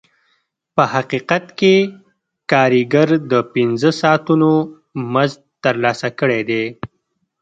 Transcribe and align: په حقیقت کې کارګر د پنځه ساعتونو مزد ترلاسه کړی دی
په 0.75 0.83
حقیقت 0.93 1.45
کې 1.59 1.75
کارګر 2.51 3.09
د 3.31 3.33
پنځه 3.53 3.91
ساعتونو 4.01 4.51
مزد 5.13 5.39
ترلاسه 5.63 6.09
کړی 6.19 6.41
دی 6.49 6.63